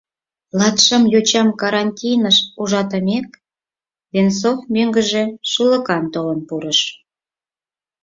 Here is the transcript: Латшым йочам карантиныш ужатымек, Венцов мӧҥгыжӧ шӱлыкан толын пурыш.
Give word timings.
Латшым 0.59 1.03
йочам 1.13 1.47
карантиныш 1.61 2.37
ужатымек, 2.61 3.27
Венцов 4.13 4.59
мӧҥгыжӧ 4.73 5.23
шӱлыкан 5.49 6.03
толын 6.13 6.39
пурыш. 6.47 6.79